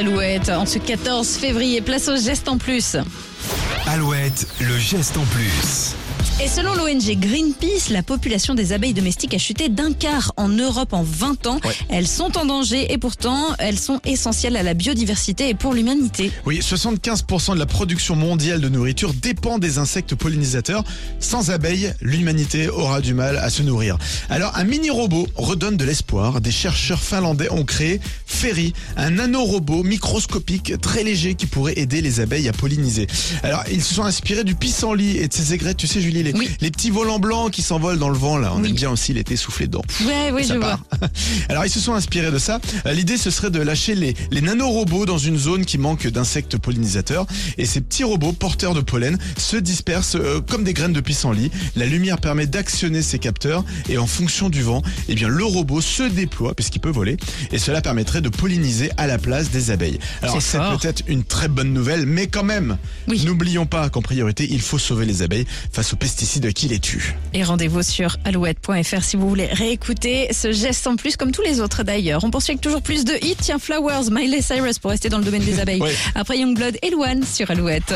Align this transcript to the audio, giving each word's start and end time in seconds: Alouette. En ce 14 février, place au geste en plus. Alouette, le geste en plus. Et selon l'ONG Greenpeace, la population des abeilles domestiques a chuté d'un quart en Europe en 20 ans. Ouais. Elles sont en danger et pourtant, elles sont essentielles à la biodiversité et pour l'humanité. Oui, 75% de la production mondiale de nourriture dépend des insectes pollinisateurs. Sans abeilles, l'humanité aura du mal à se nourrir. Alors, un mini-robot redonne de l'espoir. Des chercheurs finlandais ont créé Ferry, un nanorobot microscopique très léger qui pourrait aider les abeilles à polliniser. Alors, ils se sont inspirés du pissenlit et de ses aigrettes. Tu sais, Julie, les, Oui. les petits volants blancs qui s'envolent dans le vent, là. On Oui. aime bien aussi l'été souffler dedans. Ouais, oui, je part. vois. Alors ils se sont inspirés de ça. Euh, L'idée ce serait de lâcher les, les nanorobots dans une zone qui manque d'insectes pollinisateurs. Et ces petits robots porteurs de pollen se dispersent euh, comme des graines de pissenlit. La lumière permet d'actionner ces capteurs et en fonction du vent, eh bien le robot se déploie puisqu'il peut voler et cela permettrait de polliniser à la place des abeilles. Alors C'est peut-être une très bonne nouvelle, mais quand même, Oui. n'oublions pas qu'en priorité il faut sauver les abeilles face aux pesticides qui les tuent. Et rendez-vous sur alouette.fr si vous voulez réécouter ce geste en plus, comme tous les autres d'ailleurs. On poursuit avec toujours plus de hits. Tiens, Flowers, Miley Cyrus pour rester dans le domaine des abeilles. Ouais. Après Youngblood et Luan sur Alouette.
Alouette. 0.00 0.48
En 0.48 0.64
ce 0.64 0.78
14 0.78 1.36
février, 1.36 1.82
place 1.82 2.08
au 2.08 2.16
geste 2.16 2.48
en 2.48 2.56
plus. 2.56 2.96
Alouette, 3.86 4.46
le 4.60 4.78
geste 4.78 5.18
en 5.18 5.24
plus. 5.26 5.94
Et 6.42 6.48
selon 6.48 6.74
l'ONG 6.74 7.18
Greenpeace, 7.18 7.90
la 7.90 8.02
population 8.02 8.54
des 8.54 8.72
abeilles 8.72 8.94
domestiques 8.94 9.34
a 9.34 9.38
chuté 9.38 9.68
d'un 9.68 9.92
quart 9.92 10.32
en 10.38 10.48
Europe 10.48 10.94
en 10.94 11.02
20 11.02 11.46
ans. 11.46 11.60
Ouais. 11.62 11.74
Elles 11.90 12.06
sont 12.06 12.38
en 12.38 12.46
danger 12.46 12.90
et 12.94 12.96
pourtant, 12.96 13.48
elles 13.58 13.78
sont 13.78 14.00
essentielles 14.06 14.56
à 14.56 14.62
la 14.62 14.72
biodiversité 14.72 15.50
et 15.50 15.54
pour 15.54 15.74
l'humanité. 15.74 16.32
Oui, 16.46 16.60
75% 16.60 17.52
de 17.52 17.58
la 17.58 17.66
production 17.66 18.16
mondiale 18.16 18.62
de 18.62 18.70
nourriture 18.70 19.12
dépend 19.12 19.58
des 19.58 19.76
insectes 19.76 20.14
pollinisateurs. 20.14 20.82
Sans 21.18 21.50
abeilles, 21.50 21.92
l'humanité 22.00 22.70
aura 22.70 23.02
du 23.02 23.12
mal 23.12 23.36
à 23.36 23.50
se 23.50 23.62
nourrir. 23.62 23.98
Alors, 24.30 24.56
un 24.56 24.64
mini-robot 24.64 25.26
redonne 25.34 25.76
de 25.76 25.84
l'espoir. 25.84 26.40
Des 26.40 26.52
chercheurs 26.52 27.02
finlandais 27.02 27.50
ont 27.50 27.64
créé 27.64 28.00
Ferry, 28.24 28.72
un 28.96 29.10
nanorobot 29.10 29.82
microscopique 29.82 30.80
très 30.80 31.02
léger 31.02 31.34
qui 31.34 31.44
pourrait 31.44 31.74
aider 31.76 32.00
les 32.00 32.20
abeilles 32.20 32.48
à 32.48 32.54
polliniser. 32.54 33.08
Alors, 33.42 33.62
ils 33.70 33.82
se 33.82 33.92
sont 33.92 34.04
inspirés 34.04 34.44
du 34.44 34.54
pissenlit 34.54 35.18
et 35.18 35.28
de 35.28 35.34
ses 35.34 35.52
aigrettes. 35.52 35.76
Tu 35.76 35.86
sais, 35.86 36.00
Julie, 36.00 36.29
les, 36.32 36.38
Oui. 36.38 36.50
les 36.60 36.70
petits 36.70 36.90
volants 36.90 37.18
blancs 37.18 37.50
qui 37.50 37.62
s'envolent 37.62 37.98
dans 37.98 38.08
le 38.08 38.18
vent, 38.18 38.36
là. 38.38 38.52
On 38.54 38.60
Oui. 38.62 38.68
aime 38.70 38.74
bien 38.74 38.90
aussi 38.90 39.12
l'été 39.12 39.36
souffler 39.36 39.66
dedans. 39.66 39.82
Ouais, 40.04 40.30
oui, 40.32 40.44
je 40.48 40.54
part. 40.54 40.80
vois. 40.98 41.08
Alors 41.48 41.64
ils 41.66 41.70
se 41.70 41.80
sont 41.80 41.94
inspirés 41.94 42.30
de 42.30 42.38
ça. 42.38 42.60
Euh, 42.86 42.92
L'idée 42.92 43.16
ce 43.16 43.30
serait 43.30 43.50
de 43.50 43.60
lâcher 43.60 43.94
les, 43.94 44.14
les 44.30 44.40
nanorobots 44.40 45.06
dans 45.06 45.18
une 45.18 45.36
zone 45.38 45.64
qui 45.64 45.78
manque 45.78 46.06
d'insectes 46.06 46.56
pollinisateurs. 46.58 47.26
Et 47.58 47.66
ces 47.66 47.80
petits 47.80 48.04
robots 48.04 48.32
porteurs 48.32 48.74
de 48.74 48.80
pollen 48.80 49.18
se 49.38 49.56
dispersent 49.56 50.16
euh, 50.16 50.40
comme 50.40 50.64
des 50.64 50.74
graines 50.74 50.92
de 50.92 51.00
pissenlit. 51.00 51.50
La 51.76 51.86
lumière 51.86 52.18
permet 52.18 52.46
d'actionner 52.46 53.02
ces 53.02 53.18
capteurs 53.18 53.64
et 53.88 53.98
en 53.98 54.06
fonction 54.06 54.48
du 54.48 54.62
vent, 54.62 54.82
eh 55.08 55.14
bien 55.14 55.28
le 55.28 55.44
robot 55.44 55.80
se 55.80 56.02
déploie 56.02 56.54
puisqu'il 56.54 56.80
peut 56.80 56.90
voler 56.90 57.16
et 57.52 57.58
cela 57.58 57.80
permettrait 57.80 58.20
de 58.20 58.28
polliniser 58.28 58.90
à 58.96 59.06
la 59.06 59.18
place 59.18 59.50
des 59.50 59.70
abeilles. 59.70 59.98
Alors 60.22 60.40
C'est 60.42 60.58
peut-être 60.58 61.02
une 61.06 61.24
très 61.24 61.48
bonne 61.48 61.72
nouvelle, 61.72 62.06
mais 62.06 62.26
quand 62.26 62.42
même, 62.44 62.76
Oui. 63.08 63.24
n'oublions 63.24 63.66
pas 63.66 63.88
qu'en 63.88 64.02
priorité 64.02 64.46
il 64.50 64.60
faut 64.60 64.78
sauver 64.78 65.06
les 65.06 65.22
abeilles 65.22 65.46
face 65.72 65.92
aux 65.92 65.96
pesticides 66.20 66.52
qui 66.52 66.68
les 66.68 66.78
tuent. 66.78 67.14
Et 67.32 67.42
rendez-vous 67.42 67.82
sur 67.82 68.18
alouette.fr 68.26 69.02
si 69.02 69.16
vous 69.16 69.26
voulez 69.26 69.46
réécouter 69.46 70.28
ce 70.32 70.52
geste 70.52 70.86
en 70.86 70.96
plus, 70.96 71.16
comme 71.16 71.32
tous 71.32 71.40
les 71.40 71.62
autres 71.62 71.82
d'ailleurs. 71.82 72.24
On 72.24 72.30
poursuit 72.30 72.52
avec 72.52 72.60
toujours 72.60 72.82
plus 72.82 73.04
de 73.06 73.14
hits. 73.24 73.36
Tiens, 73.40 73.58
Flowers, 73.58 74.10
Miley 74.10 74.42
Cyrus 74.42 74.78
pour 74.78 74.90
rester 74.90 75.08
dans 75.08 75.16
le 75.18 75.24
domaine 75.24 75.44
des 75.44 75.60
abeilles. 75.60 75.80
Ouais. 75.80 75.94
Après 76.14 76.38
Youngblood 76.38 76.76
et 76.82 76.90
Luan 76.90 77.22
sur 77.24 77.50
Alouette. 77.50 77.94